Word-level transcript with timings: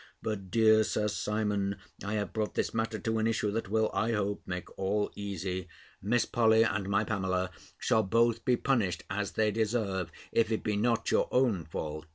But, 0.23 0.49
dear 0.49 0.83
Sir 0.83 1.07
Simon, 1.07 1.75
I 2.03 2.13
have 2.15 2.33
brought 2.33 2.55
this 2.55 2.73
matter 2.73 2.97
to 2.97 3.19
an 3.19 3.27
issue, 3.27 3.51
that 3.51 3.69
will, 3.69 3.91
I 3.93 4.13
hope, 4.13 4.41
make 4.47 4.75
all 4.75 5.11
easy; 5.15 5.67
Miss 6.01 6.25
Polly, 6.25 6.63
and 6.63 6.89
my 6.89 7.03
Pamela, 7.03 7.51
shall 7.77 8.01
both 8.01 8.43
be 8.43 8.57
punished 8.57 9.03
as 9.11 9.33
they 9.33 9.51
deserve, 9.51 10.11
if 10.31 10.51
it 10.51 10.63
be 10.63 10.75
not 10.75 11.11
your 11.11 11.27
own 11.31 11.65
fault. 11.65 12.07